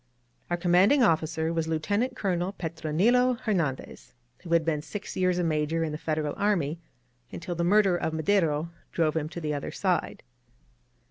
[0.49, 5.83] Our commanding officer was Lieutenant Colonel Petronilo Hernandez, who had been six years a Major
[5.83, 6.79] in the Federal army
[7.31, 10.23] until the murder of Madero drove him to the other side.